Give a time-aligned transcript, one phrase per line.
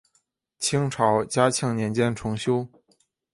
[0.57, 2.67] 清朝嘉庆年间重修。